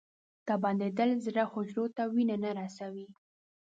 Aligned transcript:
دا 0.47 0.53
بندېدل 0.63 1.09
زړه 1.25 1.43
حجرو 1.51 1.85
ته 1.95 2.03
وینه 2.13 2.35
نه 2.43 2.51
رسوي. 2.59 3.07